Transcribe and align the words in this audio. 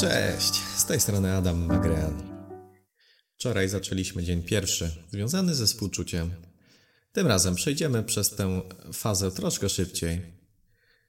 Cześć, 0.00 0.54
z 0.76 0.84
tej 0.84 1.00
strony 1.00 1.32
Adam 1.32 1.66
Magrean. 1.66 2.22
Wczoraj 3.34 3.68
zaczęliśmy 3.68 4.24
dzień 4.24 4.42
pierwszy, 4.42 5.04
związany 5.10 5.54
ze 5.54 5.66
współczuciem. 5.66 6.34
Tym 7.12 7.26
razem 7.26 7.54
przejdziemy 7.54 8.02
przez 8.02 8.30
tę 8.30 8.62
fazę 8.92 9.30
troszkę 9.30 9.68
szybciej. 9.68 10.20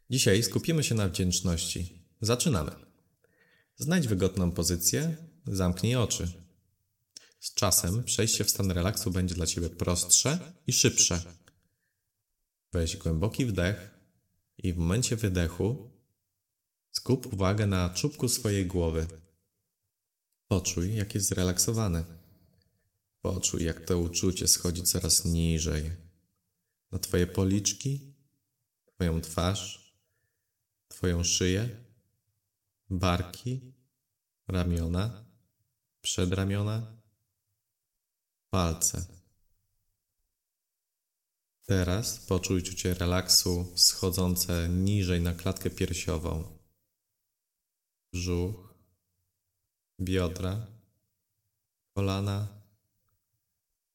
Dzisiaj 0.10 0.44
skupimy 0.44 0.84
się 0.84 0.96
na 0.96 1.08
wdzięczności. 1.08 2.06
Zaczynamy. 2.22 2.72
Znajdź 3.78 4.08
wygodną 4.08 4.52
pozycję, 4.52 5.16
zamknij 5.48 5.96
oczy. 5.96 6.28
Z 7.40 7.54
czasem 7.54 8.04
przejście 8.04 8.44
w 8.44 8.50
stan 8.50 8.72
relaksu 8.72 9.12
będzie 9.12 9.36
dla 9.36 9.46
Ciebie 9.46 9.70
prostsze 9.70 10.40
i 10.68 10.74
szybsze. 10.74 11.22
Weź 12.74 12.98
głęboki 12.98 13.46
wdech 13.46 13.92
i 14.58 14.74
w 14.74 14.78
momencie 14.78 15.16
wydechu 15.16 15.92
skup 16.92 17.34
uwagę 17.34 17.68
na 17.68 17.90
czubku 17.90 18.30
swojej 18.30 18.66
głowy. 18.66 19.08
Poczuj, 20.48 20.96
jak 20.96 21.16
jest 21.16 21.28
zrelaksowany. 21.28 22.04
Poczuj, 23.22 23.64
jak 23.64 23.86
to 23.86 24.00
uczucie 24.00 24.48
schodzi 24.48 24.84
coraz 24.84 25.26
niżej 25.26 25.92
na 26.92 27.00
Twoje 27.00 27.28
policzki, 27.28 28.14
Twoją 28.86 29.22
twarz, 29.22 29.96
Twoją 30.88 31.24
szyję, 31.24 31.70
barki, 32.90 33.74
ramiona, 34.48 35.26
przedramiona, 36.02 36.98
palce. 38.50 39.06
Teraz 41.66 42.20
poczuj 42.20 42.64
czucie 42.64 42.94
relaksu 42.94 43.74
schodzące 43.76 44.70
niżej 44.70 45.22
na 45.22 45.34
klatkę 45.34 45.70
piersiową, 45.70 46.61
brzuch, 48.14 48.74
biodra, 50.00 50.68
kolana, 51.94 52.48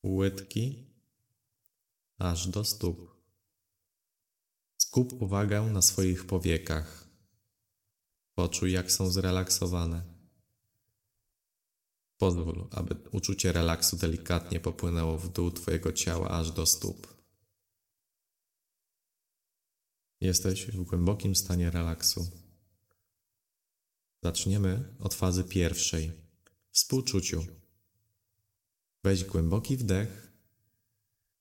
łydki, 0.03 0.87
aż 2.19 2.49
do 2.49 2.65
stóp. 2.65 3.17
Skup 4.79 5.23
uwagę 5.23 5.63
na 5.63 5.83
swoich 5.83 6.27
powiekach. 6.27 7.09
Poczuj, 8.35 8.73
jak 8.73 8.93
są 8.93 9.11
zrelaksowane. 9.11 10.17
Pozwól, 12.19 12.69
aby 12.71 12.95
uczucie 13.13 13.53
relaksu 13.53 13.97
delikatnie 13.97 14.61
popłynęło 14.61 15.19
w 15.19 15.33
dół 15.33 15.51
Twojego 15.51 15.93
ciała 15.93 16.29
aż 16.29 16.53
do 16.53 16.67
stóp. 16.67 17.17
Jesteś 20.21 20.67
w 20.67 20.83
głębokim 20.83 21.37
stanie 21.37 21.71
relaksu. 21.71 22.46
Zaczniemy 24.27 24.95
od 25.01 25.15
fazy 25.15 25.45
pierwszej 25.45 26.13
współczuciu. 26.71 27.47
Weź 29.05 29.25
głęboki 29.25 29.77
wdech 29.77 30.33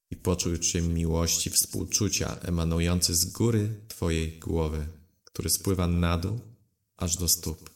i 0.09 0.15
poczuj 0.15 0.53
uczucie 0.53 0.81
miłości, 0.81 1.49
współczucia 1.49 2.39
emanujący 2.39 3.15
z 3.15 3.25
góry 3.25 3.81
Twojej 3.87 4.39
głowy, 4.39 4.87
który 5.23 5.49
spływa 5.49 5.87
na 5.87 6.17
dół 6.17 6.39
aż 6.97 7.17
do 7.17 7.27
stóp. 7.27 7.69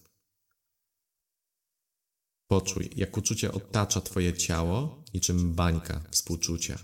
Poczuj, 2.47 2.89
jak 2.95 3.17
uczucie 3.17 3.52
otacza 3.52 4.02
Twoje 4.02 4.37
ciało, 4.37 5.03
niczym 5.14 5.53
bańka 5.53 6.03
współczucia. 6.11 6.80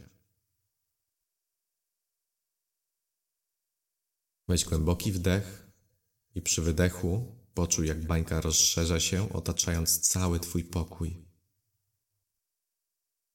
Weź 4.47 4.65
głęboki 4.65 5.11
wdech 5.11 5.67
i 6.35 6.41
przy 6.41 6.61
wydechu 6.61 7.44
poczuj, 7.55 7.87
jak 7.87 8.05
bańka 8.07 8.41
rozszerza 8.41 8.99
się, 8.99 9.33
otaczając 9.33 9.99
cały 9.99 10.39
Twój 10.39 10.63
pokój. 10.63 11.25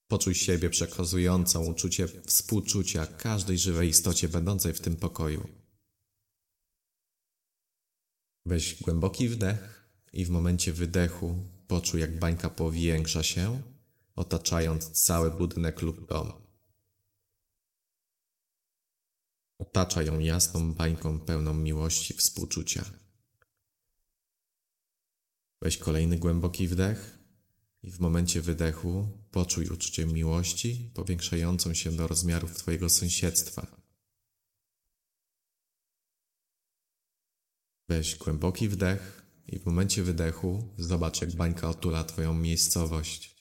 Poczuj 0.08 0.34
siebie 0.34 0.70
przekazującą 0.70 1.64
uczucie 1.64 2.08
współczucia 2.08 3.06
każdej 3.06 3.58
żywej 3.58 3.88
istocie 3.88 4.28
będącej 4.28 4.72
w 4.72 4.80
tym 4.80 4.96
pokoju. 4.96 5.48
Weź 8.46 8.82
głęboki 8.82 9.28
wdech 9.28 9.90
i 10.12 10.24
w 10.24 10.30
momencie 10.30 10.72
wydechu 10.72 11.44
poczuj, 11.68 12.00
jak 12.00 12.18
bańka 12.18 12.50
powiększa 12.50 13.22
się, 13.22 13.62
otaczając 14.16 14.90
cały 14.90 15.30
budynek 15.30 15.82
lub 15.82 16.08
dom. 16.08 16.32
Otacza 19.58 20.02
ją 20.02 20.18
jasną 20.18 20.74
bańką 20.74 21.20
pełną 21.20 21.54
miłości, 21.54 22.14
współczucia. 22.14 22.84
Weź 25.62 25.78
kolejny 25.78 26.18
głęboki 26.18 26.68
wdech 26.68 27.18
i 27.82 27.90
w 27.90 28.00
momencie 28.00 28.40
wydechu 28.40 29.08
poczuj 29.30 29.68
uczucie 29.68 30.06
miłości 30.06 30.90
powiększającą 30.94 31.74
się 31.74 31.92
do 31.92 32.08
rozmiarów 32.08 32.54
Twojego 32.54 32.88
sąsiedztwa. 32.88 33.66
Weź 37.88 38.16
głęboki 38.16 38.68
wdech 38.68 39.26
i 39.46 39.58
w 39.58 39.66
momencie 39.66 40.02
wydechu 40.02 40.74
zobacz, 40.78 41.20
jak 41.20 41.34
bańka 41.34 41.68
otula 41.68 42.04
Twoją 42.04 42.34
miejscowość. 42.34 43.36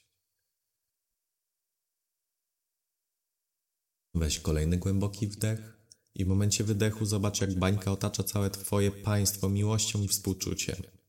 Weź 4.14 4.40
kolejny 4.40 4.78
głęboki 4.78 5.26
wdech 5.26 5.80
i 6.14 6.24
w 6.24 6.28
momencie 6.28 6.64
wydechu 6.64 7.06
zobacz, 7.06 7.40
jak 7.40 7.58
bańka 7.58 7.92
otacza 7.92 8.24
całe 8.24 8.50
Twoje 8.50 8.90
państwo 8.90 9.48
miłością 9.48 10.02
i 10.02 10.08
współczuciem. 10.08 10.99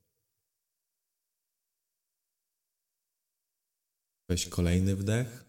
Weź 4.31 4.47
kolejny 4.47 4.95
wdech 4.95 5.45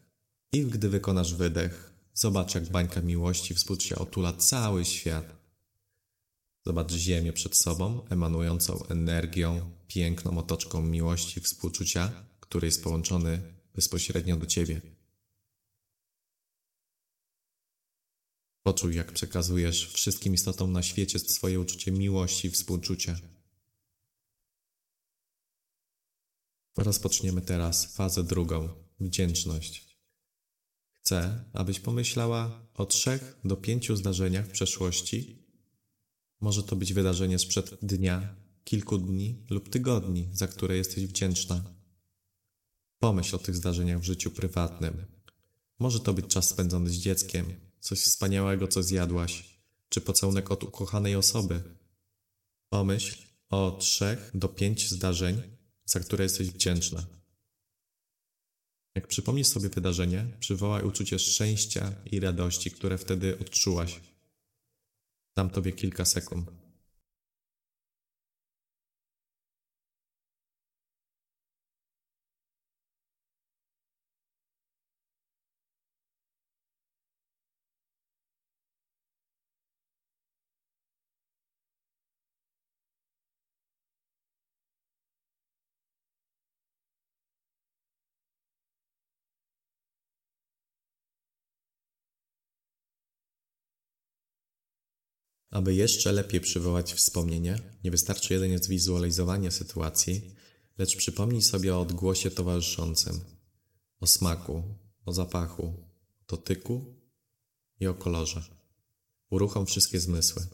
i 0.52 0.66
gdy 0.66 0.88
wykonasz 0.88 1.34
wydech, 1.34 1.92
zobacz, 2.14 2.54
jak 2.54 2.70
bańka 2.70 3.00
miłości 3.00 3.54
współczucia 3.54 3.96
otula 3.96 4.32
cały 4.32 4.84
świat. 4.84 5.36
Zobacz 6.66 6.92
Ziemię 6.92 7.32
przed 7.32 7.56
sobą, 7.56 8.06
emanującą 8.10 8.86
energią, 8.86 9.70
piękną 9.86 10.38
otoczką 10.38 10.82
miłości 10.82 11.40
współczucia, 11.40 12.12
który 12.40 12.66
jest 12.66 12.84
połączony 12.84 13.42
bezpośrednio 13.74 14.36
do 14.36 14.46
Ciebie. 14.46 14.80
Poczuj, 18.62 18.96
jak 18.96 19.12
przekazujesz 19.12 19.92
wszystkim 19.92 20.34
istotom 20.34 20.72
na 20.72 20.82
świecie 20.82 21.18
swoje 21.18 21.60
uczucie 21.60 21.92
miłości 21.92 22.50
współczucia. 22.50 23.16
Rozpoczniemy 26.76 27.42
teraz 27.42 27.96
fazę 27.96 28.24
drugą 28.24 28.68
wdzięczność. 29.00 29.98
Chcę, 30.90 31.44
abyś 31.52 31.80
pomyślała 31.80 32.66
o 32.74 32.86
trzech 32.86 33.38
do 33.44 33.56
pięciu 33.56 33.96
zdarzeniach 33.96 34.46
w 34.46 34.50
przeszłości. 34.50 35.46
Może 36.40 36.62
to 36.62 36.76
być 36.76 36.92
wydarzenie 36.92 37.38
sprzed 37.38 37.78
dnia, 37.82 38.36
kilku 38.64 38.98
dni 38.98 39.46
lub 39.50 39.68
tygodni, 39.68 40.28
za 40.32 40.48
które 40.48 40.76
jesteś 40.76 41.06
wdzięczna. 41.06 41.64
Pomyśl 42.98 43.36
o 43.36 43.38
tych 43.38 43.56
zdarzeniach 43.56 44.00
w 44.00 44.04
życiu 44.04 44.30
prywatnym. 44.30 45.04
Może 45.78 46.00
to 46.00 46.14
być 46.14 46.26
czas 46.26 46.48
spędzony 46.48 46.90
z 46.90 46.96
dzieckiem, 46.96 47.46
coś 47.80 48.00
wspaniałego, 48.00 48.68
co 48.68 48.82
zjadłaś, 48.82 49.60
czy 49.88 50.00
pocałunek 50.00 50.50
od 50.50 50.64
ukochanej 50.64 51.16
osoby. 51.16 51.62
Pomyśl 52.68 53.22
o 53.48 53.76
trzech 53.80 54.30
do 54.34 54.48
pięć 54.48 54.90
zdarzeń, 54.90 55.42
za 55.84 56.00
które 56.00 56.24
jesteś 56.24 56.50
wdzięczna. 56.50 57.06
Jak 58.94 59.06
przypomnisz 59.06 59.46
sobie 59.46 59.68
wydarzenie, 59.68 60.26
przywołaj 60.40 60.84
uczucie 60.84 61.18
szczęścia 61.18 61.92
i 62.12 62.20
radości, 62.20 62.70
które 62.70 62.98
wtedy 62.98 63.38
odczułaś. 63.38 64.00
Dam 65.36 65.50
tobie 65.50 65.72
kilka 65.72 66.04
sekund. 66.04 66.61
Aby 95.52 95.74
jeszcze 95.74 96.12
lepiej 96.12 96.40
przywołać 96.40 96.92
wspomnienie, 96.92 97.58
nie 97.84 97.90
wystarczy 97.90 98.34
jedynie 98.34 98.58
zwizualizowanie 98.58 99.50
sytuacji, 99.50 100.34
lecz 100.78 100.96
przypomnij 100.96 101.42
sobie 101.42 101.74
o 101.74 101.80
odgłosie 101.80 102.30
towarzyszącym, 102.30 103.20
o 104.00 104.06
smaku, 104.06 104.62
o 105.04 105.12
zapachu, 105.12 105.74
dotyku 106.28 106.96
i 107.80 107.86
o 107.86 107.94
kolorze. 107.94 108.42
Uruchom 109.30 109.66
wszystkie 109.66 110.00
zmysły. 110.00 110.46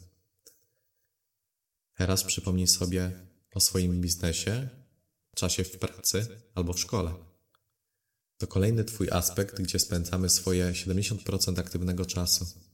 Teraz 1.94 2.24
przypomnij 2.24 2.66
sobie 2.66 3.26
o 3.54 3.60
swoim 3.60 4.00
biznesie 4.00 4.68
czasie 5.36 5.64
w 5.64 5.78
pracy 5.78 6.26
albo 6.54 6.72
w 6.72 6.80
szkole. 6.80 7.14
To 8.38 8.46
kolejny 8.46 8.84
Twój 8.84 9.10
aspekt, 9.10 9.60
gdzie 9.60 9.78
spędzamy 9.78 10.28
swoje 10.28 10.72
70% 10.72 11.60
aktywnego 11.60 12.06
czasu. 12.06 12.67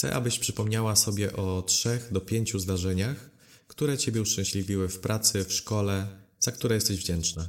Chcę, 0.00 0.14
abyś 0.14 0.38
przypomniała 0.38 0.96
sobie 0.96 1.36
o 1.36 1.62
trzech 1.62 2.12
do 2.12 2.20
pięciu 2.20 2.58
zdarzeniach, 2.58 3.30
które 3.66 3.98
Ciebie 3.98 4.22
uszczęśliwiły 4.22 4.88
w 4.88 5.00
pracy, 5.00 5.44
w 5.44 5.52
szkole, 5.52 6.06
za 6.38 6.52
które 6.52 6.74
jesteś 6.74 6.98
wdzięczna. 6.98 7.48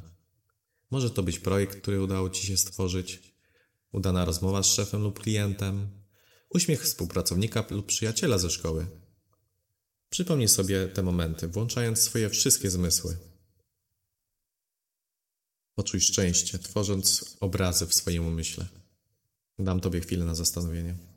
Może 0.89 1.09
to 1.09 1.23
być 1.23 1.39
projekt, 1.39 1.81
który 1.81 2.01
udało 2.01 2.29
Ci 2.29 2.47
się 2.47 2.57
stworzyć, 2.57 3.33
udana 3.91 4.25
rozmowa 4.25 4.63
z 4.63 4.65
szefem 4.65 5.01
lub 5.01 5.19
klientem, 5.19 5.89
uśmiech 6.49 6.83
współpracownika 6.83 7.65
lub 7.69 7.85
przyjaciela 7.85 8.37
ze 8.37 8.49
szkoły. 8.49 8.87
Przypomnij 10.09 10.47
sobie 10.47 10.87
te 10.87 11.03
momenty, 11.03 11.47
włączając 11.47 11.99
swoje 11.99 12.29
wszystkie 12.29 12.69
zmysły. 12.69 13.17
Poczuj 15.75 16.01
szczęście, 16.01 16.59
tworząc 16.59 17.35
obrazy 17.39 17.87
w 17.87 17.93
swoim 17.93 18.27
umyśle. 18.27 18.67
Dam 19.59 19.79
Tobie 19.79 20.01
chwilę 20.01 20.25
na 20.25 20.35
zastanowienie. 20.35 21.10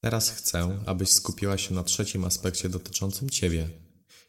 Teraz 0.00 0.30
chcę, 0.30 0.82
abyś 0.86 1.08
skupiła 1.12 1.58
się 1.58 1.74
na 1.74 1.84
trzecim 1.84 2.24
aspekcie 2.24 2.68
dotyczącym 2.68 3.30
Ciebie. 3.30 3.68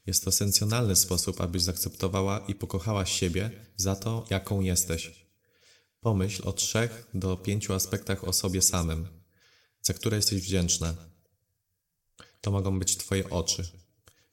Jest 0.05 0.23
to 0.23 0.29
esencjonalny 0.29 0.95
sposób, 0.95 1.41
abyś 1.41 1.61
zaakceptowała 1.61 2.39
i 2.47 2.55
pokochała 2.55 3.05
siebie 3.05 3.51
za 3.77 3.95
to, 3.95 4.25
jaką 4.29 4.61
jesteś. 4.61 5.25
Pomyśl 5.99 6.47
o 6.47 6.53
trzech 6.53 7.07
do 7.13 7.37
pięciu 7.37 7.73
aspektach 7.73 8.23
o 8.23 8.33
sobie 8.33 8.61
samym, 8.61 9.07
za 9.81 9.93
które 9.93 10.17
jesteś 10.17 10.41
wdzięczna. 10.41 10.95
To 12.41 12.51
mogą 12.51 12.79
być 12.79 12.97
Twoje 12.97 13.29
oczy. 13.29 13.63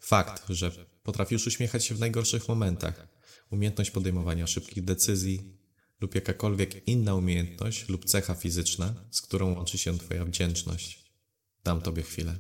Fakt, 0.01 0.43
że 0.49 0.71
potrafisz 1.03 1.47
uśmiechać 1.47 1.85
się 1.85 1.95
w 1.95 2.01
najgorszych 2.01 2.49
momentach, 2.49 3.09
umiejętność 3.51 3.91
podejmowania 3.91 4.47
szybkich 4.47 4.85
decyzji 4.85 5.59
lub 6.01 6.15
jakakolwiek 6.15 6.89
inna 6.89 7.15
umiejętność 7.15 7.89
lub 7.89 8.05
cecha 8.05 8.35
fizyczna, 8.35 8.95
z 9.11 9.21
którą 9.21 9.55
łączy 9.55 9.79
się 9.79 9.99
Twoja 9.99 10.25
wdzięczność. 10.25 11.08
Dam 11.65 11.81
Tobie 11.81 12.03
chwilę. 12.03 12.39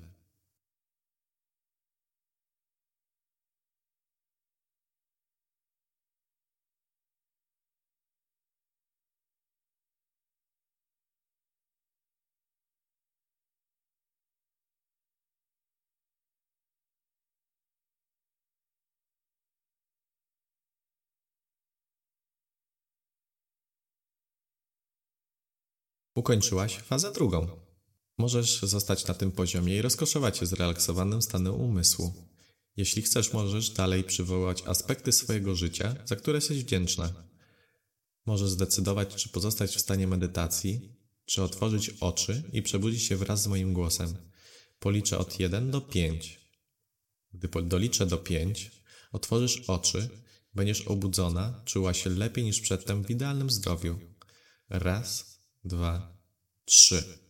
Ukończyłaś 26.18 26.78
fazę 26.78 27.12
drugą. 27.12 27.67
Możesz 28.18 28.60
zostać 28.62 29.06
na 29.06 29.14
tym 29.14 29.32
poziomie 29.32 29.76
i 29.76 29.82
rozkoszować 29.82 30.38
się 30.38 30.46
zrelaksowanym 30.46 31.22
stanem 31.22 31.54
umysłu. 31.54 32.12
Jeśli 32.76 33.02
chcesz, 33.02 33.32
możesz 33.32 33.70
dalej 33.70 34.04
przywołać 34.04 34.62
aspekty 34.66 35.12
swojego 35.12 35.56
życia, 35.56 35.94
za 36.04 36.16
które 36.16 36.38
jesteś 36.38 36.64
wdzięczna. 36.64 37.12
Możesz 38.26 38.50
zdecydować, 38.50 39.14
czy 39.14 39.28
pozostać 39.28 39.76
w 39.76 39.80
stanie 39.80 40.06
medytacji, 40.06 40.96
czy 41.24 41.42
otworzyć 41.42 41.90
oczy 42.00 42.42
i 42.52 42.62
przebudzić 42.62 43.02
się 43.02 43.16
wraz 43.16 43.42
z 43.42 43.46
moim 43.46 43.72
głosem. 43.72 44.16
Policzę 44.78 45.18
od 45.18 45.40
1 45.40 45.70
do 45.70 45.80
5. 45.80 46.40
Gdy 47.32 47.48
doliczę 47.62 48.06
do 48.06 48.18
5, 48.18 48.70
otworzysz 49.12 49.60
oczy, 49.60 50.08
będziesz 50.54 50.82
obudzona, 50.82 51.62
czuła 51.64 51.94
się 51.94 52.10
lepiej 52.10 52.44
niż 52.44 52.60
przedtem 52.60 53.04
w 53.04 53.10
idealnym 53.10 53.50
zdrowiu. 53.50 53.98
Raz, 54.68 55.40
dwa, 55.64 56.18
trzy. 56.64 57.27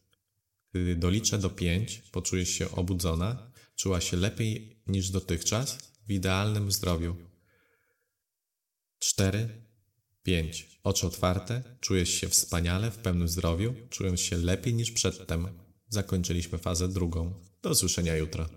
Gdy 0.83 0.97
doliczę 0.97 1.39
do 1.39 1.51
pięć, 1.51 2.03
poczujesz 2.13 2.49
się 2.49 2.71
obudzona, 2.71 3.53
czuła 3.77 4.01
się 4.01 4.17
lepiej 4.17 4.83
niż 4.87 5.11
dotychczas, 5.11 5.79
w 6.07 6.11
idealnym 6.11 6.73
zdrowiu. 6.73 7.17
Cztery, 8.99 9.49
pięć. 10.23 10.81
Oczy 10.83 11.07
otwarte, 11.07 11.63
czujesz 11.81 12.11
się 12.11 12.29
wspaniale, 12.29 12.91
w 12.91 12.99
pełnym 12.99 13.29
zdrowiu, 13.29 13.75
czując 13.91 14.21
się 14.21 14.37
lepiej 14.37 14.75
niż 14.75 14.91
przedtem. 14.91 15.49
Zakończyliśmy 15.89 16.59
fazę 16.59 16.89
drugą. 16.89 17.35
Do 17.63 17.71
usłyszenia 17.71 18.17
jutro. 18.17 18.49